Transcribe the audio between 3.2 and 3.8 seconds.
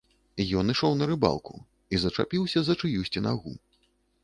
нагу.